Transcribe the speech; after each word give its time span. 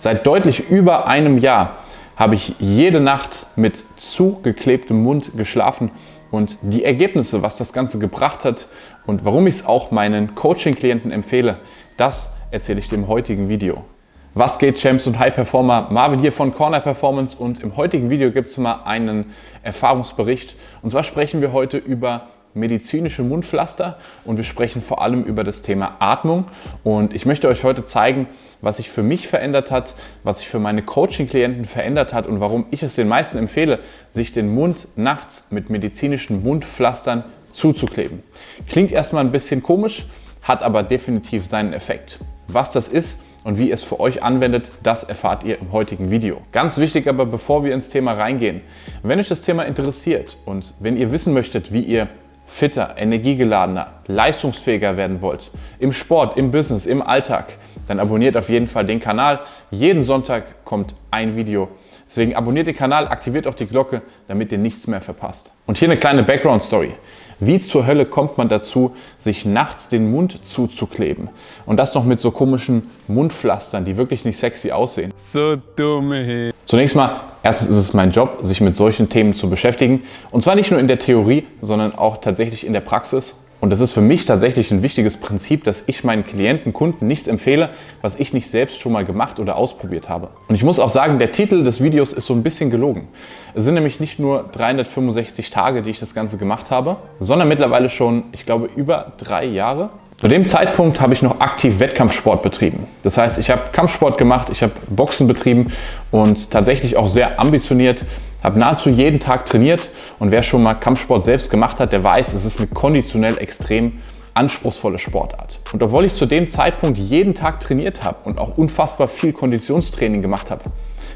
Seit 0.00 0.26
deutlich 0.26 0.70
über 0.70 1.08
einem 1.08 1.36
Jahr 1.36 1.76
habe 2.16 2.34
ich 2.34 2.54
jede 2.58 3.00
Nacht 3.00 3.44
mit 3.54 3.84
zugeklebtem 3.96 5.02
Mund 5.02 5.32
geschlafen 5.36 5.90
und 6.30 6.56
die 6.62 6.84
Ergebnisse, 6.84 7.42
was 7.42 7.58
das 7.58 7.74
Ganze 7.74 7.98
gebracht 7.98 8.46
hat 8.46 8.68
und 9.04 9.26
warum 9.26 9.46
ich 9.46 9.56
es 9.56 9.66
auch 9.66 9.90
meinen 9.90 10.34
Coaching-Klienten 10.34 11.10
empfehle, 11.10 11.58
das 11.98 12.30
erzähle 12.50 12.78
ich 12.78 12.88
dir 12.88 12.94
im 12.94 13.08
heutigen 13.08 13.50
Video. 13.50 13.84
Was 14.32 14.58
geht, 14.58 14.78
Champs 14.78 15.06
und 15.06 15.18
High 15.18 15.34
Performer? 15.34 15.88
Marvin 15.90 16.20
hier 16.20 16.32
von 16.32 16.54
Corner 16.54 16.80
Performance 16.80 17.36
und 17.36 17.60
im 17.60 17.76
heutigen 17.76 18.08
Video 18.08 18.30
gibt 18.30 18.48
es 18.48 18.56
mal 18.56 18.84
einen 18.86 19.34
Erfahrungsbericht. 19.62 20.56
Und 20.80 20.88
zwar 20.88 21.02
sprechen 21.02 21.42
wir 21.42 21.52
heute 21.52 21.76
über 21.76 22.28
medizinische 22.54 23.22
Mundpflaster 23.22 23.98
und 24.24 24.36
wir 24.36 24.44
sprechen 24.44 24.82
vor 24.82 25.02
allem 25.02 25.22
über 25.22 25.44
das 25.44 25.62
Thema 25.62 25.96
Atmung. 25.98 26.46
Und 26.84 27.14
ich 27.14 27.26
möchte 27.26 27.48
euch 27.48 27.64
heute 27.64 27.84
zeigen, 27.84 28.26
was 28.60 28.76
sich 28.76 28.90
für 28.90 29.02
mich 29.02 29.28
verändert 29.28 29.70
hat, 29.70 29.94
was 30.22 30.38
sich 30.38 30.48
für 30.48 30.58
meine 30.58 30.82
Coaching-Klienten 30.82 31.64
verändert 31.64 32.12
hat 32.12 32.26
und 32.26 32.40
warum 32.40 32.66
ich 32.70 32.82
es 32.82 32.94
den 32.94 33.08
meisten 33.08 33.38
empfehle, 33.38 33.78
sich 34.10 34.32
den 34.32 34.54
Mund 34.54 34.88
nachts 34.96 35.46
mit 35.50 35.70
medizinischen 35.70 36.42
Mundpflastern 36.42 37.24
zuzukleben. 37.52 38.22
Klingt 38.68 38.92
erstmal 38.92 39.24
ein 39.24 39.32
bisschen 39.32 39.62
komisch, 39.62 40.06
hat 40.42 40.62
aber 40.62 40.82
definitiv 40.82 41.46
seinen 41.46 41.72
Effekt. 41.72 42.18
Was 42.46 42.70
das 42.70 42.88
ist 42.88 43.18
und 43.44 43.58
wie 43.58 43.68
ihr 43.68 43.74
es 43.74 43.82
für 43.82 44.00
euch 44.00 44.22
anwendet, 44.22 44.70
das 44.82 45.02
erfahrt 45.02 45.44
ihr 45.44 45.58
im 45.58 45.72
heutigen 45.72 46.10
Video. 46.10 46.42
Ganz 46.52 46.78
wichtig 46.78 47.06
aber, 47.08 47.26
bevor 47.26 47.64
wir 47.64 47.74
ins 47.74 47.88
Thema 47.88 48.12
reingehen, 48.12 48.62
wenn 49.02 49.18
euch 49.18 49.28
das 49.28 49.40
Thema 49.40 49.64
interessiert 49.64 50.36
und 50.44 50.74
wenn 50.78 50.96
ihr 50.96 51.12
wissen 51.12 51.32
möchtet, 51.32 51.72
wie 51.72 51.80
ihr 51.80 52.08
fitter, 52.50 52.96
energiegeladener, 52.98 53.86
leistungsfähiger 54.08 54.96
werden 54.96 55.22
wollt, 55.22 55.50
im 55.78 55.92
Sport, 55.92 56.36
im 56.36 56.50
Business, 56.50 56.84
im 56.84 57.00
Alltag, 57.00 57.52
dann 57.86 58.00
abonniert 58.00 58.36
auf 58.36 58.48
jeden 58.48 58.66
Fall 58.66 58.84
den 58.84 59.00
Kanal. 59.00 59.40
Jeden 59.70 60.02
Sonntag 60.02 60.64
kommt 60.64 60.94
ein 61.10 61.36
Video. 61.36 61.68
Deswegen 62.10 62.34
abonniert 62.34 62.66
den 62.66 62.74
Kanal, 62.74 63.06
aktiviert 63.06 63.46
auch 63.46 63.54
die 63.54 63.66
Glocke, 63.66 64.02
damit 64.26 64.50
ihr 64.50 64.58
nichts 64.58 64.88
mehr 64.88 65.00
verpasst. 65.00 65.52
Und 65.66 65.78
hier 65.78 65.86
eine 65.86 65.96
kleine 65.96 66.24
Background-Story. 66.24 66.90
Wie 67.38 67.60
zur 67.60 67.86
Hölle 67.86 68.04
kommt 68.04 68.36
man 68.36 68.48
dazu, 68.48 68.96
sich 69.16 69.44
nachts 69.44 69.86
den 69.86 70.10
Mund 70.10 70.44
zuzukleben? 70.44 71.28
Und 71.66 71.76
das 71.76 71.94
noch 71.94 72.04
mit 72.04 72.20
so 72.20 72.32
komischen 72.32 72.90
Mundpflastern, 73.06 73.84
die 73.84 73.96
wirklich 73.96 74.24
nicht 74.24 74.38
sexy 74.38 74.72
aussehen. 74.72 75.12
So 75.14 75.54
dumme. 75.76 76.50
Zunächst 76.64 76.96
mal, 76.96 77.20
erstens 77.44 77.68
ist 77.68 77.76
es 77.76 77.94
mein 77.94 78.10
Job, 78.10 78.40
sich 78.42 78.60
mit 78.60 78.76
solchen 78.76 79.08
Themen 79.08 79.32
zu 79.32 79.48
beschäftigen. 79.48 80.02
Und 80.32 80.42
zwar 80.42 80.56
nicht 80.56 80.72
nur 80.72 80.80
in 80.80 80.88
der 80.88 80.98
Theorie, 80.98 81.46
sondern 81.62 81.94
auch 81.94 82.16
tatsächlich 82.16 82.66
in 82.66 82.72
der 82.72 82.80
Praxis. 82.80 83.36
Und 83.60 83.70
das 83.70 83.80
ist 83.80 83.92
für 83.92 84.00
mich 84.00 84.24
tatsächlich 84.24 84.70
ein 84.70 84.82
wichtiges 84.82 85.18
Prinzip, 85.18 85.64
dass 85.64 85.84
ich 85.86 86.02
meinen 86.02 86.24
Klienten, 86.24 86.72
Kunden 86.72 87.06
nichts 87.06 87.28
empfehle, 87.28 87.70
was 88.00 88.16
ich 88.18 88.32
nicht 88.32 88.48
selbst 88.48 88.80
schon 88.80 88.92
mal 88.92 89.04
gemacht 89.04 89.38
oder 89.38 89.56
ausprobiert 89.56 90.08
habe. 90.08 90.30
Und 90.48 90.54
ich 90.54 90.64
muss 90.64 90.78
auch 90.78 90.88
sagen, 90.88 91.18
der 91.18 91.30
Titel 91.30 91.62
des 91.62 91.82
Videos 91.82 92.12
ist 92.12 92.26
so 92.26 92.34
ein 92.34 92.42
bisschen 92.42 92.70
gelogen. 92.70 93.08
Es 93.54 93.64
sind 93.64 93.74
nämlich 93.74 94.00
nicht 94.00 94.18
nur 94.18 94.48
365 94.52 95.50
Tage, 95.50 95.82
die 95.82 95.90
ich 95.90 96.00
das 96.00 96.14
Ganze 96.14 96.38
gemacht 96.38 96.70
habe, 96.70 96.96
sondern 97.18 97.48
mittlerweile 97.48 97.90
schon, 97.90 98.24
ich 98.32 98.46
glaube, 98.46 98.70
über 98.76 99.12
drei 99.18 99.44
Jahre. 99.44 99.90
Zu 100.20 100.28
dem 100.28 100.44
Zeitpunkt 100.44 101.00
habe 101.00 101.14
ich 101.14 101.22
noch 101.22 101.40
aktiv 101.40 101.80
Wettkampfsport 101.80 102.42
betrieben. 102.42 102.86
Das 103.02 103.16
heißt, 103.16 103.38
ich 103.38 103.50
habe 103.50 103.62
Kampfsport 103.72 104.18
gemacht, 104.18 104.48
ich 104.50 104.62
habe 104.62 104.72
Boxen 104.88 105.26
betrieben 105.26 105.72
und 106.10 106.50
tatsächlich 106.50 106.98
auch 106.98 107.08
sehr 107.08 107.40
ambitioniert 107.40 108.04
habe 108.42 108.58
nahezu 108.58 108.88
jeden 108.88 109.20
Tag 109.20 109.46
trainiert 109.46 109.90
und 110.18 110.30
wer 110.30 110.42
schon 110.42 110.62
mal 110.62 110.74
Kampfsport 110.74 111.24
selbst 111.24 111.50
gemacht 111.50 111.78
hat, 111.78 111.92
der 111.92 112.02
weiß, 112.02 112.32
es 112.32 112.44
ist 112.44 112.58
eine 112.58 112.68
konditionell 112.68 113.38
extrem 113.38 113.98
anspruchsvolle 114.34 114.98
Sportart. 114.98 115.60
Und 115.72 115.82
obwohl 115.82 116.04
ich 116.04 116.12
zu 116.12 116.26
dem 116.26 116.48
Zeitpunkt 116.48 116.98
jeden 116.98 117.34
Tag 117.34 117.60
trainiert 117.60 118.04
habe 118.04 118.18
und 118.24 118.38
auch 118.38 118.56
unfassbar 118.56 119.08
viel 119.08 119.32
Konditionstraining 119.32 120.22
gemacht 120.22 120.50
habe, 120.50 120.62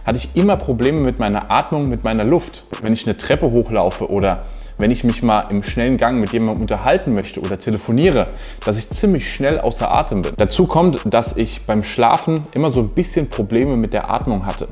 hatte 0.05 0.19
ich 0.19 0.29
immer 0.35 0.57
Probleme 0.57 1.01
mit 1.01 1.19
meiner 1.19 1.51
Atmung, 1.51 1.89
mit 1.89 2.05
meiner 2.05 2.25
Luft. 2.25 2.65
Wenn 2.83 2.93
ich 2.93 3.07
eine 3.07 3.17
Treppe 3.17 3.51
hochlaufe 3.51 4.11
oder 4.11 4.43
wenn 4.77 4.91
ich 4.91 5.05
mich 5.05 5.23
mal 5.23 5.45
im 5.51 5.63
schnellen 5.63 5.97
Gang 5.97 6.19
mit 6.21 6.33
jemandem 6.33 6.63
unterhalten 6.63 7.13
möchte 7.13 7.41
oder 7.41 7.59
telefoniere, 7.59 8.27
dass 8.65 8.77
ich 8.77 8.91
ziemlich 8.91 9.33
schnell 9.33 9.61
außer 9.61 9.91
Atem 9.91 10.23
bin. 10.23 10.33
Dazu 10.37 10.67
kommt, 10.67 11.01
dass 11.05 11.37
ich 11.37 11.65
beim 11.65 11.85
Schlafen 11.85 12.43
immer 12.53 12.71
so 12.71 12.81
ein 12.81 12.91
bisschen 12.91 13.31
Probleme 13.31 13.77
mit 13.77 13.93
der 13.93 14.11
Atmung 14.11 14.47
hatte. 14.47 14.69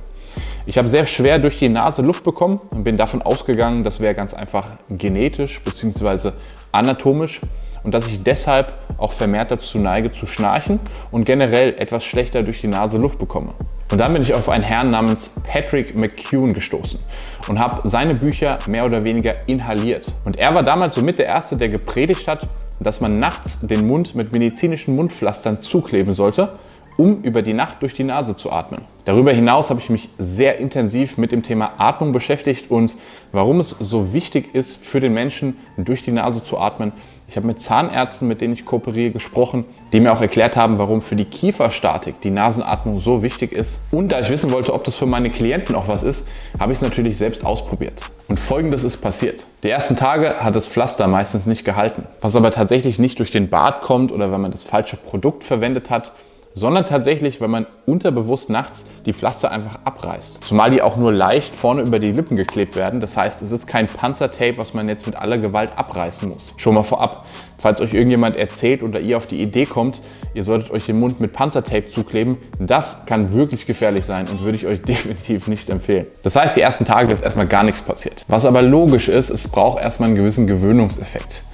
Ich 0.64 0.78
habe 0.78 0.88
sehr 0.88 1.06
schwer 1.06 1.40
durch 1.40 1.58
die 1.58 1.68
Nase 1.68 2.02
Luft 2.02 2.22
bekommen 2.22 2.60
und 2.70 2.84
bin 2.84 2.96
davon 2.96 3.20
ausgegangen, 3.20 3.82
das 3.82 3.98
wäre 3.98 4.14
ganz 4.14 4.32
einfach 4.32 4.66
genetisch 4.88 5.60
bzw. 5.62 6.30
anatomisch 6.70 7.40
und 7.82 7.92
dass 7.92 8.06
ich 8.06 8.22
deshalb 8.22 8.72
auch 8.98 9.10
vermehrt 9.10 9.50
dazu 9.50 9.78
neige 9.78 10.12
zu 10.12 10.26
schnarchen 10.26 10.78
und 11.10 11.24
generell 11.24 11.74
etwas 11.78 12.04
schlechter 12.04 12.42
durch 12.44 12.60
die 12.60 12.68
Nase 12.68 12.96
Luft 12.96 13.18
bekomme. 13.18 13.54
Und 13.90 13.98
dann 13.98 14.12
bin 14.12 14.22
ich 14.22 14.34
auf 14.34 14.48
einen 14.48 14.62
Herrn 14.62 14.90
namens 14.90 15.32
Patrick 15.42 15.96
McCune 15.96 16.52
gestoßen 16.52 17.00
und 17.48 17.58
habe 17.58 17.86
seine 17.88 18.14
Bücher 18.14 18.58
mehr 18.68 18.86
oder 18.86 19.04
weniger 19.04 19.34
inhaliert. 19.46 20.14
Und 20.24 20.38
er 20.38 20.54
war 20.54 20.62
damals 20.62 20.94
somit 20.94 21.18
der 21.18 21.26
Erste, 21.26 21.56
der 21.56 21.68
gepredigt 21.68 22.28
hat, 22.28 22.46
dass 22.80 23.00
man 23.00 23.18
nachts 23.18 23.58
den 23.60 23.86
Mund 23.86 24.14
mit 24.14 24.32
medizinischen 24.32 24.94
Mundpflastern 24.94 25.60
zukleben 25.60 26.14
sollte, 26.14 26.50
um 26.96 27.22
über 27.22 27.42
die 27.42 27.54
Nacht 27.54 27.82
durch 27.82 27.94
die 27.94 28.04
Nase 28.04 28.36
zu 28.36 28.52
atmen. 28.52 28.82
Darüber 29.04 29.32
hinaus 29.32 29.70
habe 29.70 29.80
ich 29.80 29.90
mich 29.90 30.08
sehr 30.18 30.58
intensiv 30.58 31.18
mit 31.18 31.32
dem 31.32 31.42
Thema 31.42 31.72
Atmung 31.78 32.12
beschäftigt 32.12 32.70
und 32.70 32.96
warum 33.32 33.58
es 33.58 33.70
so 33.70 34.12
wichtig 34.12 34.54
ist 34.54 34.76
für 34.76 35.00
den 35.00 35.12
Menschen, 35.12 35.56
durch 35.76 36.02
die 36.02 36.12
Nase 36.12 36.44
zu 36.44 36.58
atmen. 36.58 36.92
Ich 37.26 37.36
habe 37.36 37.46
mit 37.46 37.60
Zahnärzten, 37.60 38.28
mit 38.28 38.42
denen 38.42 38.52
ich 38.52 38.66
kooperiere, 38.66 39.10
gesprochen, 39.10 39.64
die 39.92 40.00
mir 40.00 40.12
auch 40.12 40.20
erklärt 40.20 40.54
haben, 40.54 40.78
warum 40.78 41.00
für 41.00 41.16
die 41.16 41.24
Kieferstatik 41.24 42.20
die 42.20 42.30
Nasenatmung 42.30 43.00
so 43.00 43.22
wichtig 43.22 43.52
ist. 43.52 43.80
Und 43.90 44.12
da 44.12 44.20
ich 44.20 44.28
wissen 44.28 44.50
wollte, 44.50 44.74
ob 44.74 44.84
das 44.84 44.96
für 44.96 45.06
meine 45.06 45.30
Klienten 45.30 45.74
auch 45.74 45.88
was 45.88 46.02
ist, 46.02 46.28
habe 46.60 46.72
ich 46.72 46.78
es 46.78 46.82
natürlich 46.82 47.16
selbst 47.16 47.44
ausprobiert. 47.44 48.10
Und 48.28 48.38
folgendes 48.38 48.84
ist 48.84 48.98
passiert. 48.98 49.46
Die 49.62 49.70
ersten 49.70 49.96
Tage 49.96 50.40
hat 50.40 50.54
das 50.54 50.66
Pflaster 50.66 51.08
meistens 51.08 51.46
nicht 51.46 51.64
gehalten. 51.64 52.06
Was 52.20 52.36
aber 52.36 52.50
tatsächlich 52.50 52.98
nicht 52.98 53.18
durch 53.18 53.30
den 53.30 53.48
Bart 53.48 53.80
kommt 53.80 54.12
oder 54.12 54.30
wenn 54.30 54.40
man 54.42 54.52
das 54.52 54.62
falsche 54.62 54.96
Produkt 54.96 55.42
verwendet 55.42 55.88
hat, 55.88 56.12
sondern 56.54 56.84
tatsächlich, 56.84 57.40
wenn 57.40 57.50
man 57.50 57.66
unterbewusst 57.86 58.50
nachts 58.50 58.86
die 59.06 59.12
Pflaster 59.12 59.50
einfach 59.50 59.80
abreißt. 59.84 60.44
Zumal 60.44 60.70
die 60.70 60.82
auch 60.82 60.96
nur 60.96 61.12
leicht 61.12 61.56
vorne 61.56 61.82
über 61.82 61.98
die 61.98 62.12
Lippen 62.12 62.36
geklebt 62.36 62.76
werden. 62.76 63.00
Das 63.00 63.16
heißt, 63.16 63.42
es 63.42 63.52
ist 63.52 63.66
kein 63.66 63.86
Panzertape, 63.86 64.58
was 64.58 64.74
man 64.74 64.88
jetzt 64.88 65.06
mit 65.06 65.16
aller 65.16 65.38
Gewalt 65.38 65.70
abreißen 65.76 66.28
muss. 66.28 66.54
Schon 66.56 66.74
mal 66.74 66.82
vorab, 66.82 67.26
falls 67.58 67.80
euch 67.80 67.94
irgendjemand 67.94 68.36
erzählt 68.36 68.82
oder 68.82 69.00
ihr 69.00 69.16
auf 69.16 69.26
die 69.26 69.40
Idee 69.40 69.66
kommt, 69.66 70.00
ihr 70.34 70.44
solltet 70.44 70.70
euch 70.70 70.86
den 70.86 70.98
Mund 70.98 71.20
mit 71.20 71.32
Panzertape 71.32 71.88
zukleben, 71.88 72.38
das 72.58 73.06
kann 73.06 73.32
wirklich 73.32 73.66
gefährlich 73.66 74.04
sein 74.04 74.28
und 74.28 74.42
würde 74.42 74.56
ich 74.56 74.66
euch 74.66 74.82
definitiv 74.86 75.48
nicht 75.48 75.70
empfehlen. 75.70 76.06
Das 76.22 76.36
heißt, 76.36 76.56
die 76.56 76.60
ersten 76.60 76.84
Tage 76.84 77.12
ist 77.12 77.22
erstmal 77.22 77.46
gar 77.46 77.62
nichts 77.62 77.80
passiert. 77.80 78.24
Was 78.28 78.44
aber 78.44 78.62
logisch 78.62 79.08
ist, 79.08 79.30
es 79.30 79.48
braucht 79.48 79.80
erstmal 79.80 80.08
einen 80.08 80.16
gewissen 80.16 80.46
Gewöhnungseffekt. 80.46 81.44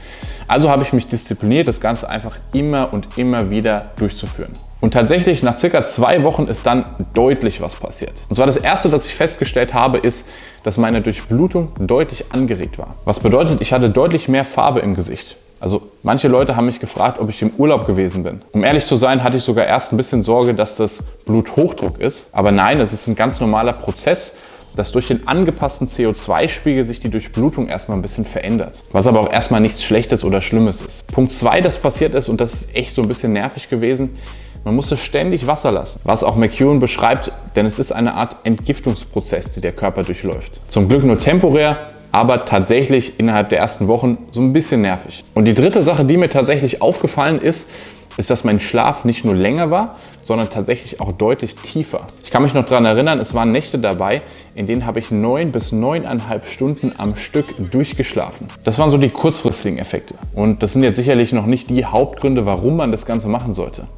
Also 0.47 0.71
habe 0.71 0.83
ich 0.83 0.95
mich 0.95 1.07
diszipliniert, 1.07 1.69
das 1.69 1.81
Ganze 1.81 2.09
einfach 2.09 2.39
immer 2.55 2.93
und 2.93 3.19
immer 3.19 3.51
wieder 3.51 3.93
durchzuführen. 3.97 4.55
Und 4.81 4.93
tatsächlich 4.93 5.43
nach 5.43 5.59
circa 5.59 5.85
zwei 5.85 6.23
Wochen 6.23 6.47
ist 6.47 6.65
dann 6.65 6.85
deutlich 7.13 7.61
was 7.61 7.75
passiert. 7.75 8.13
Und 8.29 8.37
zwar 8.37 8.47
das 8.47 8.57
erste, 8.57 8.89
das 8.89 9.07
ich 9.07 9.15
festgestellt 9.15 9.75
habe, 9.75 9.99
ist, 9.99 10.27
dass 10.63 10.79
meine 10.79 11.01
Durchblutung 11.01 11.73
deutlich 11.81 12.27
angeregt 12.31 12.79
war. 12.79 12.91
Was 13.05 13.21
bedeutet, 13.21 13.61
ich 13.61 13.73
hatte 13.73 13.91
deutlich 13.91 14.29
mehr 14.29 14.45
Farbe 14.45 14.81
im 14.81 14.95
Gesicht. 14.95 15.37
Also 15.61 15.83
manche 16.05 16.29
Leute 16.29 16.55
haben 16.55 16.67
mich 16.67 16.79
gefragt, 16.79 17.19
ob 17.19 17.29
ich 17.29 17.43
im 17.43 17.51
Urlaub 17.57 17.87
gewesen 17.87 18.23
bin. 18.23 18.39
Um 18.53 18.63
ehrlich 18.63 18.87
zu 18.87 18.95
sein, 18.95 19.25
hatte 19.25 19.39
ich 19.39 19.43
sogar 19.43 19.67
erst 19.67 19.93
ein 19.93 19.97
bisschen 19.97 20.23
Sorge, 20.23 20.55
dass 20.55 20.77
das 20.77 21.03
Bluthochdruck 21.27 21.99
ist. 21.99 22.29
Aber 22.33 22.53
nein, 22.53 22.81
es 22.81 22.93
ist 22.93 23.09
ein 23.09 23.17
ganz 23.17 23.41
normaler 23.41 23.73
Prozess, 23.73 24.37
dass 24.77 24.93
durch 24.93 25.09
den 25.09 25.27
angepassten 25.27 25.89
CO2-Spiegel 25.89 26.85
sich 26.85 27.01
die 27.01 27.09
Durchblutung 27.09 27.67
erstmal 27.67 27.99
ein 27.99 28.03
bisschen 28.03 28.25
verändert. 28.25 28.85
Was 28.93 29.09
aber 29.09 29.19
auch 29.19 29.33
erstmal 29.33 29.61
nichts 29.61 29.83
Schlechtes 29.83 30.23
oder 30.23 30.41
Schlimmes 30.41 30.81
ist. 30.81 31.13
Punkt 31.13 31.33
2, 31.33 31.61
das 31.63 31.79
passiert 31.79 32.15
ist, 32.15 32.29
und 32.29 32.41
das 32.41 32.55
ist 32.55 32.77
echt 32.77 32.95
so 32.95 33.03
ein 33.03 33.09
bisschen 33.09 33.33
nervig 33.33 33.69
gewesen, 33.69 34.17
man 34.65 34.75
musste 34.75 34.97
ständig 34.97 35.47
Wasser 35.47 35.71
lassen, 35.71 36.01
was 36.05 36.23
auch 36.25 36.37
McEwen 36.37 36.81
beschreibt, 36.81 37.33
denn 37.57 37.67
es 37.67 37.79
ist 37.79 37.93
eine 37.93 38.15
Art 38.15 38.37
Entgiftungsprozess, 38.45 39.53
die 39.53 39.61
der 39.61 39.73
Körper 39.73 40.03
durchläuft. 40.03 40.71
Zum 40.71 40.89
Glück 40.89 41.05
nur 41.05 41.19
temporär, 41.19 41.79
aber 42.13 42.45
tatsächlich 42.45 43.19
innerhalb 43.19 43.51
der 43.51 43.59
ersten 43.59 43.89
Wochen 43.89 44.19
so 44.31 44.41
ein 44.41 44.53
bisschen 44.53 44.81
nervig. 44.83 45.25
Und 45.35 45.45
die 45.45 45.55
dritte 45.55 45.83
Sache, 45.83 46.05
die 46.05 46.17
mir 46.17 46.31
tatsächlich 46.31 46.83
aufgefallen 46.83 47.41
ist, 47.41 47.69
ist, 48.17 48.31
dass 48.31 48.45
mein 48.45 48.61
Schlaf 48.61 49.05
nicht 49.05 49.25
nur 49.25 49.35
länger 49.35 49.71
war, 49.71 49.97
sondern 50.29 50.51
tatsächlich 50.51 51.01
auch 51.01 51.13
deutlich 51.13 51.55
tiefer. 51.55 52.07
Ich 52.23 52.31
kann 52.31 52.43
mich 52.43 52.53
noch 52.53 52.67
daran 52.67 52.85
erinnern, 52.85 53.19
es 53.19 53.33
waren 53.33 53.51
Nächte 53.51 53.79
dabei, 53.79 54.21
in 54.55 54.67
denen 54.67 54.85
habe 54.85 54.99
ich 54.99 55.11
neun 55.11 55.53
bis 55.53 55.73
neuneinhalb 55.73 56.47
Stunden 56.47 56.93
am 56.99 57.17
Stück 57.17 57.55
durchgeschlafen. 57.71 58.47
Das 58.63 58.79
waren 58.79 58.91
so 58.91 58.99
die 58.99 59.09
kurzfristigen 59.09 59.79
Effekte. 59.79 60.17
Und 60.35 60.63
das 60.63 60.75
sind 60.75 60.83
jetzt 60.83 60.97
sicherlich 60.97 61.33
noch 61.33 61.47
nicht 61.47 61.71
die 61.71 61.87
Hauptgründe, 61.87 62.45
warum 62.45 62.77
man 62.77 62.93
das 62.93 63.07
Ganze 63.07 63.29
machen 63.29 63.55
sollte. 63.55 63.89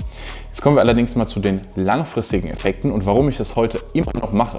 Jetzt 0.51 0.63
kommen 0.63 0.77
wir 0.77 0.81
allerdings 0.81 1.15
mal 1.15 1.29
zu 1.29 1.39
den 1.39 1.61
langfristigen 1.77 2.49
Effekten 2.49 2.91
und 2.91 3.07
warum 3.07 3.29
ich 3.29 3.37
das 3.37 3.55
heute 3.55 3.79
immer 3.95 4.13
noch 4.15 4.33
mache. 4.33 4.59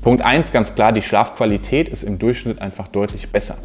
Punkt 0.00 0.24
1 0.24 0.52
ganz 0.52 0.76
klar, 0.76 0.92
die 0.92 1.02
Schlafqualität 1.02 1.88
ist 1.88 2.04
im 2.04 2.18
Durchschnitt 2.20 2.62
einfach 2.62 2.86
deutlich 2.86 3.30
besser. 3.30 3.56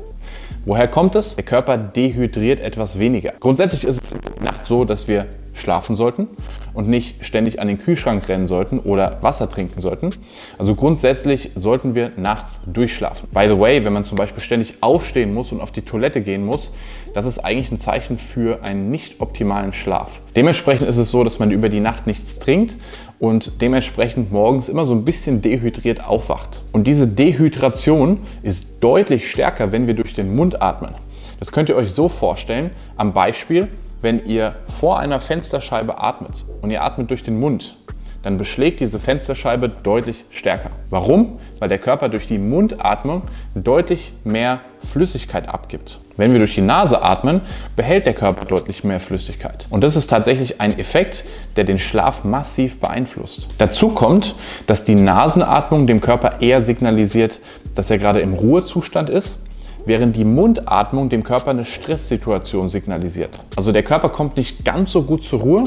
Woher 0.65 0.87
kommt 0.87 1.15
es? 1.15 1.35
Der 1.35 1.45
Körper 1.45 1.77
dehydriert 1.77 2.59
etwas 2.59 2.97
weniger. 2.97 3.33
Grundsätzlich 3.39 3.83
ist 3.83 4.03
es 4.03 4.11
in 4.11 4.21
der 4.21 4.43
Nacht 4.43 4.65
so, 4.65 4.83
dass 4.83 5.07
wir 5.07 5.27
schlafen 5.53 5.95
sollten 5.95 6.27
und 6.73 6.87
nicht 6.87 7.25
ständig 7.25 7.59
an 7.59 7.67
den 7.67 7.77
Kühlschrank 7.77 8.27
rennen 8.27 8.47
sollten 8.47 8.79
oder 8.79 9.17
Wasser 9.21 9.49
trinken 9.49 9.79
sollten. 9.81 10.11
Also 10.57 10.75
grundsätzlich 10.75 11.51
sollten 11.55 11.95
wir 11.95 12.11
nachts 12.17 12.61
durchschlafen. 12.65 13.29
By 13.33 13.45
the 13.47 13.59
way, 13.59 13.83
wenn 13.83 13.93
man 13.93 14.05
zum 14.05 14.17
Beispiel 14.17 14.41
ständig 14.41 14.75
aufstehen 14.81 15.33
muss 15.33 15.51
und 15.51 15.61
auf 15.61 15.71
die 15.71 15.81
Toilette 15.81 16.21
gehen 16.21 16.45
muss, 16.45 16.71
das 17.13 17.25
ist 17.25 17.39
eigentlich 17.39 17.71
ein 17.71 17.77
Zeichen 17.77 18.17
für 18.17 18.63
einen 18.63 18.89
nicht 18.89 19.21
optimalen 19.21 19.73
Schlaf. 19.73 20.21
Dementsprechend 20.35 20.87
ist 20.87 20.97
es 20.97 21.09
so, 21.09 21.23
dass 21.23 21.39
man 21.39 21.51
über 21.51 21.69
die 21.69 21.79
Nacht 21.79 22.07
nichts 22.07 22.39
trinkt 22.39 22.75
und 23.19 23.61
dementsprechend 23.61 24.31
morgens 24.31 24.69
immer 24.69 24.85
so 24.85 24.93
ein 24.93 25.05
bisschen 25.05 25.41
dehydriert 25.41 26.05
aufwacht. 26.05 26.63
Und 26.71 26.87
diese 26.87 27.07
Dehydration 27.07 28.19
ist 28.43 28.83
deutlich 28.83 29.29
stärker, 29.29 29.71
wenn 29.71 29.87
wir 29.87 29.93
durch 29.93 30.13
den 30.13 30.35
Mund 30.35 30.61
atmen. 30.61 30.93
Das 31.39 31.51
könnt 31.51 31.69
ihr 31.69 31.75
euch 31.75 31.91
so 31.91 32.09
vorstellen, 32.09 32.71
am 32.97 33.13
Beispiel, 33.13 33.67
wenn 34.01 34.25
ihr 34.25 34.55
vor 34.65 34.99
einer 34.99 35.19
Fensterscheibe 35.19 35.99
atmet 35.99 36.45
und 36.61 36.71
ihr 36.71 36.83
atmet 36.83 37.09
durch 37.09 37.23
den 37.23 37.39
Mund, 37.39 37.77
dann 38.23 38.37
beschlägt 38.37 38.79
diese 38.79 38.99
Fensterscheibe 38.99 39.69
deutlich 39.69 40.25
stärker. 40.29 40.71
Warum? 40.89 41.39
Weil 41.59 41.69
der 41.69 41.77
Körper 41.77 42.09
durch 42.09 42.27
die 42.27 42.37
Mundatmung 42.37 43.23
deutlich 43.55 44.13
mehr 44.23 44.61
Flüssigkeit 44.79 45.47
abgibt. 45.47 45.99
Wenn 46.17 46.31
wir 46.31 46.39
durch 46.39 46.55
die 46.55 46.61
Nase 46.61 47.01
atmen, 47.01 47.41
behält 47.75 48.05
der 48.05 48.13
Körper 48.13 48.45
deutlich 48.45 48.83
mehr 48.83 48.99
Flüssigkeit. 48.99 49.67
Und 49.69 49.83
das 49.83 49.95
ist 49.95 50.07
tatsächlich 50.07 50.59
ein 50.59 50.77
Effekt, 50.77 51.23
der 51.55 51.63
den 51.63 51.79
Schlaf 51.79 52.23
massiv 52.23 52.79
beeinflusst. 52.79 53.47
Dazu 53.57 53.89
kommt, 53.89 54.35
dass 54.67 54.83
die 54.83 54.95
Nasenatmung 54.95 55.87
dem 55.87 56.01
Körper 56.01 56.41
eher 56.41 56.61
signalisiert, 56.61 57.39
dass 57.75 57.89
er 57.89 57.99
gerade 57.99 58.19
im 58.19 58.33
Ruhezustand 58.33 59.09
ist 59.09 59.39
während 59.85 60.15
die 60.15 60.25
Mundatmung 60.25 61.09
dem 61.09 61.23
Körper 61.23 61.51
eine 61.51 61.65
Stresssituation 61.65 62.69
signalisiert. 62.69 63.31
Also 63.55 63.71
der 63.71 63.83
Körper 63.83 64.09
kommt 64.09 64.37
nicht 64.37 64.63
ganz 64.65 64.91
so 64.91 65.03
gut 65.03 65.23
zur 65.23 65.39
Ruhe, 65.41 65.63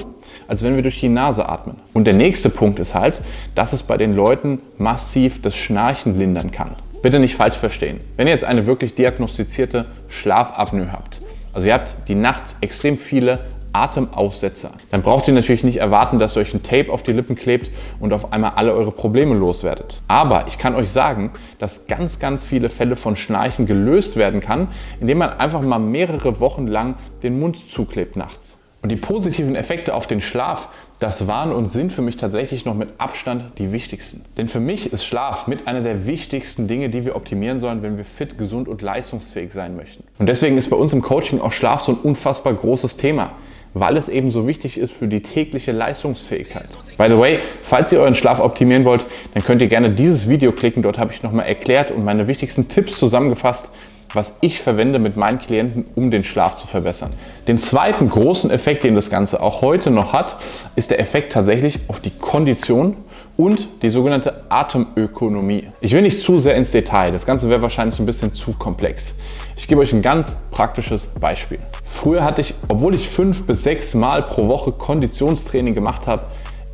als 0.49 0.62
wenn 0.62 0.76
wir 0.76 0.82
durch 0.82 1.00
die 1.00 1.08
Nase 1.08 1.49
atmen. 1.49 1.76
Und 1.93 2.05
der 2.05 2.14
nächste 2.14 2.50
Punkt 2.50 2.79
ist 2.79 2.94
halt, 2.94 3.23
dass 3.55 3.73
es 3.73 3.82
bei 3.82 3.96
den 3.96 4.14
Leuten 4.14 4.61
massiv 4.79 5.43
das 5.43 5.56
Schnarchen 5.56 6.19
lindern 6.19 6.50
kann. 6.50 6.76
Bitte 7.02 7.19
nicht 7.19 7.34
falsch 7.34 7.56
verstehen. 7.56 7.99
Wenn 8.17 8.29
ihr 8.29 8.32
jetzt 8.32 8.44
eine 8.44 8.67
wirklich 8.67 8.94
diagnostizierte 8.94 9.87
Schlafapnoe 10.08 10.93
habt, 10.93 11.19
also 11.52 11.67
ihr 11.67 11.75
habt 11.75 12.08
die 12.08 12.14
Nacht 12.14 12.56
extrem 12.61 12.96
viele 12.96 13.40
Atemaussetzer. 13.73 14.70
Dann 14.90 15.02
braucht 15.02 15.29
ihr 15.29 15.34
natürlich 15.34 15.64
nicht 15.64 15.79
erwarten, 15.79 16.19
dass 16.19 16.37
euch 16.37 16.52
ein 16.55 16.62
Tape 16.62 16.93
auf 16.93 17.02
die 17.02 17.12
Lippen 17.12 17.37
klebt 17.37 17.70
und 18.00 18.12
auf 18.12 18.32
einmal 18.32 18.52
alle 18.56 18.73
eure 18.73 18.93
Probleme 18.93 19.34
loswerdet. 19.34 20.02
Aber 20.08 20.46
ich 20.46 20.58
kann 20.58 20.75
euch 20.75 20.90
sagen, 20.90 21.32
dass 21.58 21.87
ganz, 21.87 22.19
ganz 22.19 22.44
viele 22.44 22.69
Fälle 22.69 22.96
von 22.96 23.17
Schnarchen 23.17 23.67
gelöst 23.67 24.17
werden 24.17 24.40
kann, 24.40 24.69
indem 25.00 25.19
man 25.19 25.31
einfach 25.31 25.62
mal 25.62 25.79
mehrere 25.79 26.40
Wochen 26.40 26.67
lang 26.67 26.96
den 27.23 27.40
Mund 27.40 27.70
zuklebt 27.70 28.17
nachts. 28.17 28.61
Und 28.82 28.88
die 28.88 28.96
positiven 28.96 29.55
Effekte 29.55 29.94
auf 29.94 30.08
den 30.08 30.20
Schlaf, 30.20 30.69
das 30.99 31.29
waren 31.29 31.52
und 31.52 31.70
sind 31.70 31.93
für 31.93 32.02
mich 32.02 32.17
tatsächlich 32.17 32.64
noch 32.64 32.75
mit 32.75 32.88
Abstand 32.99 33.58
die 33.58 33.70
wichtigsten. 33.70 34.25
Denn 34.37 34.49
für 34.49 34.58
mich 34.58 34.93
ist 34.93 35.05
Schlaf 35.05 35.46
mit 35.46 35.69
einer 35.69 35.82
der 35.82 36.06
wichtigsten 36.06 36.67
Dinge, 36.67 36.88
die 36.88 37.05
wir 37.05 37.14
optimieren 37.14 37.61
sollen, 37.61 37.82
wenn 37.82 37.96
wir 37.96 38.05
fit, 38.05 38.38
gesund 38.38 38.67
und 38.67 38.82
leistungsfähig 38.82 39.52
sein 39.52 39.76
möchten. 39.76 40.02
Und 40.19 40.29
deswegen 40.29 40.58
ist 40.58 40.69
bei 40.69 40.76
uns 40.76 40.93
im 40.93 41.00
Coaching 41.00 41.40
auch 41.40 41.52
Schlaf 41.52 41.82
so 41.82 41.93
ein 41.93 41.99
unfassbar 41.99 42.55
großes 42.55 42.96
Thema 42.96 43.32
weil 43.75 43.96
es 43.96 44.08
eben 44.08 44.31
so 44.31 44.46
wichtig 44.46 44.79
ist 44.79 44.93
für 44.93 45.08
die 45.08 45.23
tägliche 45.23 45.73
Leistungsfähigkeit. 45.73 46.69
By 46.99 47.06
the 47.08 47.19
way, 47.19 47.38
falls 47.62 47.93
ihr 47.93 48.00
euren 48.00 48.14
Schlaf 48.14 48.40
optimieren 48.40 48.84
wollt, 48.84 49.06
dann 49.34 49.43
könnt 49.43 49.62
ihr 49.62 49.69
gerne 49.69 49.90
dieses 49.90 50.29
Video 50.29 50.52
klicken. 50.52 50.82
Dort 50.82 50.99
habe 50.99 51.12
ich 51.12 51.23
nochmal 51.23 51.46
erklärt 51.46 51.90
und 51.90 52.05
meine 52.05 52.29
wichtigsten 52.29 52.69
Tipps 52.69 52.99
zusammengefasst, 52.99 53.70
was 54.14 54.36
ich 54.40 54.60
verwende 54.60 54.98
mit 54.98 55.16
meinen 55.16 55.38
Klienten, 55.38 55.84
um 55.94 56.10
den 56.10 56.24
Schlaf 56.24 56.56
zu 56.56 56.66
verbessern. 56.66 57.10
Den 57.48 57.58
zweiten 57.58 58.08
großen 58.08 58.50
Effekt, 58.50 58.84
den 58.84 58.94
das 58.94 59.10
Ganze 59.10 59.42
auch 59.42 59.62
heute 59.62 59.90
noch 59.90 60.12
hat, 60.12 60.36
ist 60.76 60.90
der 60.90 61.00
Effekt 61.00 61.32
tatsächlich 61.32 61.80
auf 61.88 62.00
die 62.00 62.10
Kondition 62.10 62.96
und 63.36 63.68
die 63.80 63.88
sogenannte 63.88 64.38
Atemökonomie. 64.50 65.68
Ich 65.80 65.92
will 65.92 66.02
nicht 66.02 66.20
zu 66.20 66.38
sehr 66.38 66.54
ins 66.54 66.70
Detail, 66.70 67.10
das 67.12 67.24
Ganze 67.24 67.48
wäre 67.48 67.62
wahrscheinlich 67.62 67.98
ein 67.98 68.06
bisschen 68.06 68.32
zu 68.32 68.52
komplex. 68.52 69.16
Ich 69.56 69.68
gebe 69.68 69.80
euch 69.80 69.92
ein 69.92 70.02
ganz 70.02 70.36
praktisches 70.50 71.06
Beispiel. 71.06 71.58
Früher 71.84 72.24
hatte 72.24 72.42
ich, 72.42 72.54
obwohl 72.68 72.94
ich 72.94 73.08
fünf 73.08 73.46
bis 73.46 73.62
sechs 73.62 73.94
Mal 73.94 74.22
pro 74.22 74.48
Woche 74.48 74.72
Konditionstraining 74.72 75.74
gemacht 75.74 76.06
habe, 76.06 76.22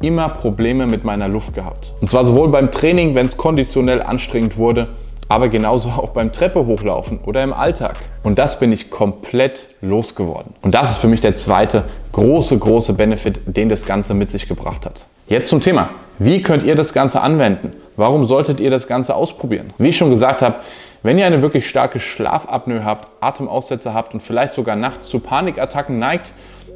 immer 0.01 0.29
Probleme 0.29 0.87
mit 0.87 1.05
meiner 1.05 1.29
Luft 1.29 1.55
gehabt. 1.55 1.93
Und 2.01 2.09
zwar 2.09 2.25
sowohl 2.25 2.49
beim 2.49 2.71
Training, 2.71 3.15
wenn 3.15 3.27
es 3.27 3.37
konditionell 3.37 4.03
anstrengend 4.03 4.57
wurde, 4.57 4.89
aber 5.29 5.49
genauso 5.49 5.91
auch 5.91 6.11
beim 6.11 6.33
Treppe 6.33 6.67
hochlaufen 6.67 7.21
oder 7.25 7.43
im 7.43 7.53
Alltag. 7.53 7.97
Und 8.23 8.39
das 8.39 8.59
bin 8.59 8.73
ich 8.73 8.91
komplett 8.91 9.69
losgeworden. 9.81 10.55
Und 10.63 10.75
das 10.75 10.93
ist 10.93 10.97
für 10.99 11.09
mich 11.09 11.21
der 11.21 11.35
zweite 11.35 11.85
große, 12.13 12.59
große 12.59 12.95
Benefit, 12.95 13.41
den 13.47 13.69
das 13.69 13.85
Ganze 13.85 14.15
mit 14.15 14.31
sich 14.31 14.49
gebracht 14.49 14.87
hat. 14.87 15.07
Jetzt 15.29 15.49
zum 15.49 15.61
Thema. 15.61 15.91
Wie 16.19 16.43
könnt 16.43 16.65
ihr 16.65 16.75
das 16.75 16.93
Ganze 16.93 17.21
anwenden? 17.21 17.73
Warum 17.97 18.27
solltet 18.27 18.61
ihr 18.61 18.71
das 18.71 18.87
Ganze 18.87 19.15
ausprobieren? 19.15 19.73
Wie 19.79 19.89
ich 19.89 19.97
schon 19.97 20.11
gesagt 20.11 20.41
habe, 20.43 20.57
wenn 21.03 21.19
ihr 21.19 21.27
eine 21.27 21.43
wirklich 21.43 21.69
starke 21.69 22.01
Schlafapnoe 22.01 22.85
habt, 22.85 23.09
Atemaussetzer 23.21 23.95
habt 23.95 24.15
und 24.15 24.21
vielleicht 24.21 24.55
sogar 24.55 24.75
nachts 24.75 25.07
zu 25.07 25.21
Panikattacken 25.21 25.99
neigt, 25.99 26.33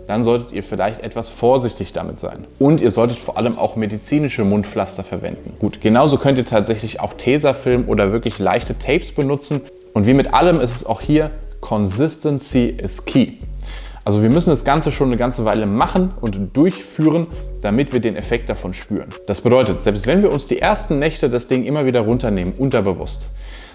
dann 0.07 0.23
solltet 0.23 0.53
ihr 0.53 0.63
vielleicht 0.63 1.01
etwas 1.01 1.29
vorsichtig 1.29 1.93
damit 1.93 2.19
sein. 2.19 2.45
Und 2.59 2.81
ihr 2.81 2.91
solltet 2.91 3.19
vor 3.19 3.37
allem 3.37 3.59
auch 3.59 3.77
medizinische 3.77 4.45
Mundpflaster 4.45 5.05
verwenden. 5.05 5.55
Gut, 5.59 5.81
genauso 5.81 6.19
könnt 6.19 6.39
ihr 6.39 6.47
tatsächlich 6.47 7.01
auch 7.01 7.15
Tesafilm 7.15 7.89
oder 7.89 8.13
wirklich 8.13 8.39
leichte 8.39 8.79
Tapes 8.79 9.13
benutzen. 9.13 9.61
Und 9.93 10.07
wie 10.07 10.15
mit 10.15 10.33
allem 10.33 10.61
ist 10.61 10.75
es 10.75 10.87
auch 10.87 11.01
hier, 11.01 11.31
Consistency 11.61 12.67
is 12.67 13.05
key. 13.05 13.35
Also 14.05 14.21
wir 14.21 14.31
müssen 14.31 14.51
das 14.51 14.65
Ganze 14.65 14.91
schon 14.91 15.09
eine 15.09 15.17
ganze 15.17 15.45
Weile 15.45 15.67
machen 15.67 16.11
und 16.21 16.57
durchführen, 16.57 17.29
damit 17.61 17.93
wir 17.93 18.01
den 18.01 18.17
Effekt 18.17 18.49
davon 18.49 18.75
spüren. 18.75 19.09
Das 19.29 19.43
bedeutet, 19.43 19.83
selbst 19.85 20.09
wenn 20.09 20.23
wir 20.23 20.33
uns 20.33 20.49
die 20.49 20.59
ersten 20.59 20.99
Nächte 20.99 21.31
das 21.31 21.47
Ding 21.47 21.63
immer 21.63 21.87
wieder 21.87 22.01
runternehmen, 22.01 22.55
unterbewusst, 22.59 23.29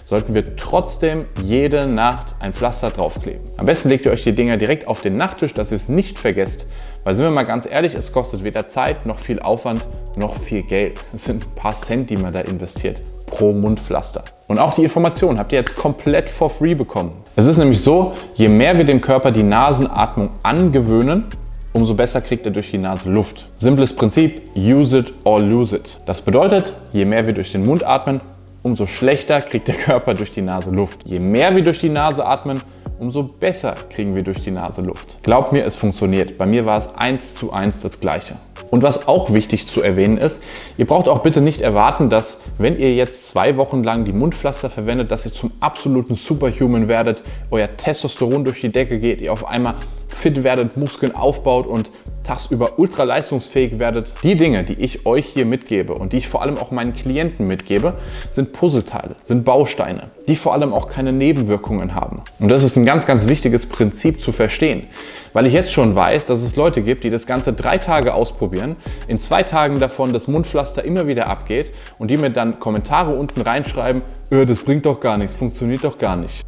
sollten 0.07 0.33
wir 0.33 0.55
trotzdem 0.55 1.19
jede 1.43 1.85
Nacht 1.85 2.35
ein 2.39 2.53
Pflaster 2.53 2.91
draufkleben. 2.91 3.41
Am 3.57 3.65
besten 3.65 3.89
legt 3.89 4.05
ihr 4.05 4.11
euch 4.11 4.23
die 4.23 4.33
Dinger 4.33 4.55
direkt 4.55 4.87
auf 4.87 5.01
den 5.01 5.17
Nachttisch, 5.17 5.53
dass 5.53 5.71
ihr 5.71 5.75
es 5.75 5.89
nicht 5.89 6.17
vergesst. 6.17 6.65
Weil 7.03 7.13
sind 7.15 7.25
wir 7.25 7.31
mal 7.31 7.43
ganz 7.43 7.69
ehrlich, 7.69 7.93
es 7.93 8.13
kostet 8.13 8.45
weder 8.45 8.67
Zeit 8.69 9.05
noch 9.05 9.19
viel 9.19 9.41
Aufwand 9.41 9.85
noch 10.15 10.35
viel 10.35 10.63
Geld. 10.63 11.01
Es 11.13 11.25
sind 11.25 11.43
ein 11.43 11.55
paar 11.55 11.73
Cent, 11.73 12.09
die 12.09 12.15
man 12.15 12.31
da 12.31 12.39
investiert 12.39 13.01
pro 13.25 13.51
Mundpflaster. 13.51 14.23
Und 14.47 14.59
auch 14.59 14.75
die 14.75 14.83
Information 14.83 15.37
habt 15.37 15.51
ihr 15.51 15.59
jetzt 15.59 15.75
komplett 15.75 16.29
for 16.29 16.49
free 16.49 16.73
bekommen. 16.73 17.11
Es 17.35 17.45
ist 17.45 17.57
nämlich 17.57 17.81
so, 17.81 18.13
je 18.35 18.47
mehr 18.47 18.77
wir 18.77 18.85
dem 18.85 19.01
Körper 19.01 19.31
die 19.31 19.43
Nasenatmung 19.43 20.29
angewöhnen, 20.41 21.25
umso 21.73 21.93
besser 21.95 22.21
kriegt 22.21 22.45
er 22.45 22.53
durch 22.53 22.71
die 22.71 22.77
Nase 22.77 23.09
Luft. 23.09 23.49
Simples 23.57 23.93
Prinzip, 23.93 24.43
use 24.55 24.99
it 24.99 25.13
or 25.25 25.41
lose 25.41 25.75
it. 25.75 25.99
Das 26.05 26.21
bedeutet, 26.21 26.75
je 26.93 27.03
mehr 27.03 27.27
wir 27.27 27.33
durch 27.33 27.51
den 27.51 27.65
Mund 27.65 27.85
atmen, 27.85 28.21
umso 28.67 28.85
schlechter 28.85 29.41
kriegt 29.41 29.67
der 29.67 29.75
Körper 29.75 30.13
durch 30.13 30.29
die 30.29 30.41
Nase 30.41 30.69
Luft. 30.69 30.99
Je 31.05 31.19
mehr 31.19 31.55
wir 31.55 31.63
durch 31.63 31.79
die 31.79 31.89
Nase 31.89 32.25
atmen, 32.25 32.61
umso 32.99 33.23
besser 33.23 33.75
kriegen 33.89 34.13
wir 34.15 34.23
durch 34.23 34.41
die 34.41 34.51
Nase 34.51 34.81
Luft. 34.81 35.23
Glaubt 35.23 35.53
mir, 35.53 35.65
es 35.65 35.75
funktioniert. 35.75 36.37
Bei 36.37 36.45
mir 36.45 36.65
war 36.65 36.77
es 36.77 36.89
eins 36.95 37.35
zu 37.35 37.53
eins 37.53 37.81
das 37.81 37.99
gleiche. 37.99 38.35
Und 38.69 38.83
was 38.83 39.07
auch 39.07 39.31
wichtig 39.33 39.65
zu 39.67 39.81
erwähnen 39.81 40.17
ist, 40.17 40.43
ihr 40.77 40.85
braucht 40.85 41.07
auch 41.07 41.19
bitte 41.19 41.39
nicht 41.39 41.61
erwarten, 41.61 42.09
dass 42.09 42.39
wenn 42.57 42.77
ihr 42.77 42.93
jetzt 42.95 43.29
zwei 43.29 43.55
Wochen 43.55 43.81
lang 43.81 44.03
die 44.03 44.11
Mundpflaster 44.11 44.69
verwendet, 44.69 45.09
dass 45.09 45.25
ihr 45.25 45.31
zum 45.31 45.51
absoluten 45.61 46.15
Superhuman 46.15 46.89
werdet, 46.89 47.23
euer 47.49 47.69
Testosteron 47.77 48.43
durch 48.43 48.59
die 48.59 48.71
Decke 48.71 48.99
geht, 48.99 49.21
ihr 49.21 49.31
auf 49.31 49.47
einmal 49.47 49.75
fit 50.09 50.43
werdet, 50.43 50.75
Muskeln 50.75 51.15
aufbaut 51.15 51.65
und 51.65 51.89
tagsüber 52.27 52.77
ultra 52.77 53.03
leistungsfähig 53.03 53.79
werdet. 53.79 54.13
Die 54.23 54.35
Dinge, 54.35 54.63
die 54.63 54.73
ich 54.73 55.05
euch 55.05 55.25
hier 55.25 55.45
mitgebe 55.45 55.93
und 55.93 56.13
die 56.13 56.17
ich 56.17 56.27
vor 56.27 56.41
allem 56.41 56.57
auch 56.57 56.71
meinen 56.71 56.93
Klienten 56.93 57.47
mitgebe, 57.47 57.93
sind 58.29 58.51
Puzzleteile, 58.51 59.15
sind 59.23 59.45
Bausteine, 59.45 60.11
die 60.27 60.35
vor 60.35 60.53
allem 60.53 60.73
auch 60.73 60.89
keine 60.89 61.13
Nebenwirkungen 61.13 61.95
haben. 61.95 62.21
Und 62.39 62.49
das 62.49 62.63
ist 62.63 62.75
ein 62.75 62.85
ganz, 62.85 63.05
ganz 63.05 63.27
wichtiges 63.27 63.65
Prinzip 63.65 64.21
zu 64.21 64.31
verstehen, 64.31 64.85
weil 65.31 65.45
ich 65.45 65.53
jetzt 65.53 65.71
schon 65.71 65.95
weiß, 65.95 66.25
dass 66.25 66.41
es 66.41 66.55
Leute 66.55 66.81
gibt, 66.81 67.05
die 67.05 67.09
das 67.09 67.25
Ganze 67.25 67.53
drei 67.53 67.77
Tage 67.77 68.13
ausprobieren, 68.13 68.75
in 69.07 69.19
zwei 69.19 69.43
Tagen 69.43 69.79
davon 69.79 70.11
das 70.11 70.27
Mundpflaster 70.27 70.83
immer 70.83 71.07
wieder 71.07 71.29
abgeht 71.29 71.71
und 71.97 72.09
die 72.11 72.17
mir 72.17 72.29
dann 72.29 72.59
Kommentare 72.59 73.15
unten 73.15 73.41
reinschreiben, 73.41 74.01
öh, 74.31 74.45
das 74.45 74.59
bringt 74.59 74.85
doch 74.85 74.99
gar 74.99 75.17
nichts, 75.17 75.35
funktioniert 75.35 75.83
doch 75.83 75.97
gar 75.97 76.17
nicht. 76.17 76.41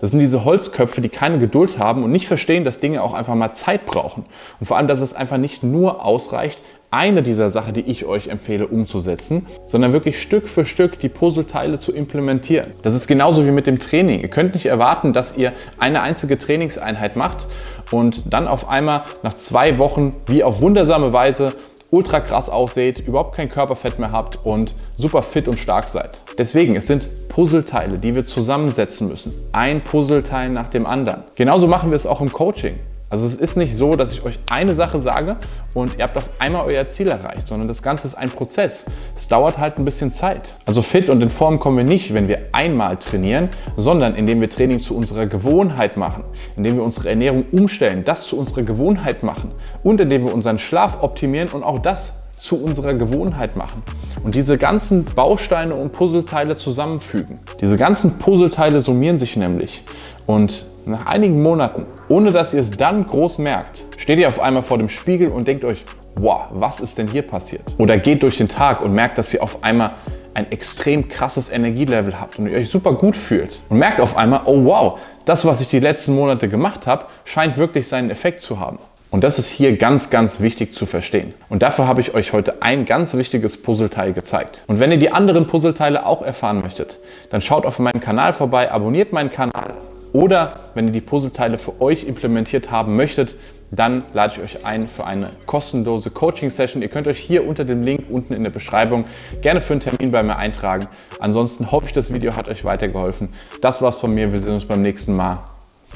Das 0.00 0.10
sind 0.10 0.20
diese 0.20 0.44
Holzköpfe, 0.44 1.00
die 1.00 1.08
keine 1.08 1.38
Geduld 1.38 1.78
haben 1.78 2.04
und 2.04 2.12
nicht 2.12 2.28
verstehen, 2.28 2.64
dass 2.64 2.80
Dinge 2.80 3.02
auch 3.02 3.14
einfach 3.14 3.34
mal 3.34 3.52
Zeit 3.52 3.86
brauchen. 3.86 4.24
Und 4.60 4.66
vor 4.66 4.76
allem, 4.76 4.88
dass 4.88 5.00
es 5.00 5.12
einfach 5.12 5.38
nicht 5.38 5.62
nur 5.62 6.04
ausreicht, 6.04 6.60
eine 6.90 7.22
dieser 7.22 7.50
Sachen, 7.50 7.74
die 7.74 7.82
ich 7.82 8.06
euch 8.06 8.28
empfehle, 8.28 8.66
umzusetzen, 8.66 9.46
sondern 9.66 9.92
wirklich 9.92 10.20
Stück 10.20 10.48
für 10.48 10.64
Stück 10.64 10.98
die 10.98 11.10
Puzzleteile 11.10 11.78
zu 11.78 11.92
implementieren. 11.92 12.70
Das 12.82 12.94
ist 12.94 13.06
genauso 13.06 13.44
wie 13.44 13.50
mit 13.50 13.66
dem 13.66 13.78
Training. 13.78 14.20
Ihr 14.20 14.28
könnt 14.28 14.54
nicht 14.54 14.66
erwarten, 14.66 15.12
dass 15.12 15.36
ihr 15.36 15.52
eine 15.78 16.00
einzige 16.00 16.38
Trainingseinheit 16.38 17.16
macht 17.16 17.46
und 17.90 18.32
dann 18.32 18.48
auf 18.48 18.68
einmal 18.68 19.02
nach 19.22 19.34
zwei 19.34 19.78
Wochen 19.78 20.12
wie 20.26 20.42
auf 20.42 20.62
wundersame 20.62 21.12
Weise 21.12 21.52
ultra 21.90 22.20
krass 22.20 22.50
ausseht, 22.50 23.00
überhaupt 23.06 23.34
kein 23.34 23.48
Körperfett 23.48 23.98
mehr 23.98 24.12
habt 24.12 24.44
und 24.44 24.74
super 24.96 25.22
fit 25.22 25.48
und 25.48 25.58
stark 25.58 25.88
seid. 25.88 26.22
Deswegen, 26.36 26.76
es 26.76 26.86
sind 26.86 27.08
Puzzleteile, 27.38 27.98
die 27.98 28.16
wir 28.16 28.26
zusammensetzen 28.26 29.06
müssen. 29.06 29.32
Ein 29.52 29.84
Puzzleteil 29.84 30.48
nach 30.48 30.66
dem 30.66 30.86
anderen. 30.86 31.22
Genauso 31.36 31.68
machen 31.68 31.90
wir 31.92 31.94
es 31.94 32.04
auch 32.04 32.20
im 32.20 32.32
Coaching. 32.32 32.80
Also 33.10 33.26
es 33.26 33.36
ist 33.36 33.56
nicht 33.56 33.76
so, 33.76 33.94
dass 33.94 34.10
ich 34.10 34.24
euch 34.24 34.40
eine 34.50 34.74
Sache 34.74 34.98
sage 34.98 35.36
und 35.72 35.96
ihr 35.96 36.02
habt 36.02 36.16
auf 36.16 36.30
einmal 36.40 36.64
euer 36.64 36.88
Ziel 36.88 37.06
erreicht, 37.06 37.46
sondern 37.46 37.68
das 37.68 37.80
Ganze 37.80 38.08
ist 38.08 38.16
ein 38.16 38.28
Prozess. 38.28 38.86
Es 39.14 39.28
dauert 39.28 39.56
halt 39.56 39.78
ein 39.78 39.84
bisschen 39.84 40.10
Zeit. 40.10 40.58
Also 40.66 40.82
fit 40.82 41.08
und 41.08 41.22
in 41.22 41.28
Form 41.28 41.60
kommen 41.60 41.76
wir 41.76 41.84
nicht, 41.84 42.12
wenn 42.12 42.26
wir 42.26 42.40
einmal 42.50 42.96
trainieren, 42.96 43.50
sondern 43.76 44.16
indem 44.16 44.40
wir 44.40 44.50
Training 44.50 44.80
zu 44.80 44.96
unserer 44.96 45.26
Gewohnheit 45.26 45.96
machen, 45.96 46.24
indem 46.56 46.78
wir 46.78 46.82
unsere 46.82 47.08
Ernährung 47.10 47.44
umstellen, 47.52 48.04
das 48.04 48.24
zu 48.24 48.36
unserer 48.36 48.62
Gewohnheit 48.62 49.22
machen 49.22 49.52
und 49.84 50.00
indem 50.00 50.26
wir 50.26 50.34
unseren 50.34 50.58
Schlaf 50.58 51.04
optimieren 51.04 51.50
und 51.50 51.62
auch 51.62 51.78
das 51.78 52.14
zu 52.40 52.62
unserer 52.62 52.94
Gewohnheit 52.94 53.56
machen 53.56 53.82
und 54.24 54.34
diese 54.34 54.58
ganzen 54.58 55.04
Bausteine 55.04 55.74
und 55.74 55.92
Puzzleteile 55.92 56.56
zusammenfügen. 56.56 57.38
Diese 57.60 57.76
ganzen 57.76 58.18
Puzzleteile 58.18 58.80
summieren 58.80 59.18
sich 59.18 59.36
nämlich 59.36 59.82
und 60.26 60.66
nach 60.86 61.06
einigen 61.06 61.42
Monaten, 61.42 61.86
ohne 62.08 62.32
dass 62.32 62.54
ihr 62.54 62.60
es 62.60 62.70
dann 62.70 63.06
groß 63.06 63.38
merkt, 63.38 63.86
steht 63.96 64.18
ihr 64.18 64.28
auf 64.28 64.40
einmal 64.40 64.62
vor 64.62 64.78
dem 64.78 64.88
Spiegel 64.88 65.28
und 65.28 65.46
denkt 65.46 65.64
euch, 65.64 65.84
wow, 66.16 66.42
was 66.50 66.80
ist 66.80 66.98
denn 66.98 67.08
hier 67.08 67.22
passiert? 67.22 67.62
Oder 67.78 67.98
geht 67.98 68.22
durch 68.22 68.38
den 68.38 68.48
Tag 68.48 68.82
und 68.82 68.92
merkt, 68.92 69.18
dass 69.18 69.32
ihr 69.32 69.42
auf 69.42 69.62
einmal 69.62 69.92
ein 70.34 70.50
extrem 70.52 71.08
krasses 71.08 71.50
Energielevel 71.50 72.20
habt 72.20 72.38
und 72.38 72.46
ihr 72.46 72.56
euch 72.56 72.68
super 72.68 72.92
gut 72.92 73.16
fühlt 73.16 73.60
und 73.68 73.78
merkt 73.78 74.00
auf 74.00 74.16
einmal, 74.16 74.42
oh 74.44 74.64
wow, 74.64 74.98
das, 75.24 75.44
was 75.44 75.60
ich 75.60 75.68
die 75.68 75.80
letzten 75.80 76.14
Monate 76.14 76.48
gemacht 76.48 76.86
habe, 76.86 77.06
scheint 77.24 77.56
wirklich 77.58 77.88
seinen 77.88 78.10
Effekt 78.10 78.40
zu 78.40 78.60
haben. 78.60 78.78
Und 79.10 79.24
das 79.24 79.38
ist 79.38 79.48
hier 79.48 79.76
ganz, 79.76 80.10
ganz 80.10 80.40
wichtig 80.40 80.74
zu 80.74 80.84
verstehen. 80.84 81.32
Und 81.48 81.62
dafür 81.62 81.86
habe 81.86 82.00
ich 82.00 82.14
euch 82.14 82.32
heute 82.32 82.62
ein 82.62 82.84
ganz 82.84 83.14
wichtiges 83.14 83.60
Puzzleteil 83.62 84.12
gezeigt. 84.12 84.64
Und 84.66 84.80
wenn 84.80 84.90
ihr 84.90 84.98
die 84.98 85.10
anderen 85.10 85.46
Puzzleteile 85.46 86.04
auch 86.04 86.22
erfahren 86.22 86.60
möchtet, 86.60 86.98
dann 87.30 87.40
schaut 87.40 87.64
auf 87.64 87.78
meinem 87.78 88.00
Kanal 88.00 88.32
vorbei, 88.32 88.70
abonniert 88.70 89.12
meinen 89.12 89.30
Kanal. 89.30 89.74
Oder 90.12 90.60
wenn 90.74 90.88
ihr 90.88 90.92
die 90.92 91.00
Puzzleteile 91.00 91.58
für 91.58 91.80
euch 91.80 92.04
implementiert 92.04 92.70
haben 92.70 92.96
möchtet, 92.96 93.36
dann 93.70 94.04
lade 94.12 94.34
ich 94.36 94.42
euch 94.42 94.64
ein 94.64 94.88
für 94.88 95.06
eine 95.06 95.30
kostenlose 95.44 96.10
Coaching-Session. 96.10 96.82
Ihr 96.82 96.88
könnt 96.88 97.06
euch 97.06 97.18
hier 97.18 97.46
unter 97.46 97.64
dem 97.64 97.82
Link 97.82 98.06
unten 98.08 98.32
in 98.32 98.42
der 98.42 98.50
Beschreibung 98.50 99.04
gerne 99.42 99.60
für 99.60 99.74
einen 99.74 99.80
Termin 99.80 100.10
bei 100.10 100.22
mir 100.22 100.36
eintragen. 100.36 100.88
Ansonsten 101.20 101.70
hoffe 101.70 101.86
ich, 101.86 101.92
das 101.92 102.12
Video 102.12 102.34
hat 102.34 102.48
euch 102.48 102.64
weitergeholfen. 102.64 103.28
Das 103.60 103.82
war's 103.82 103.96
von 103.96 104.14
mir. 104.14 104.32
Wir 104.32 104.40
sehen 104.40 104.54
uns 104.54 104.64
beim 104.64 104.80
nächsten 104.80 105.14
Mal. 105.14 105.40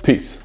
Peace. 0.02 0.41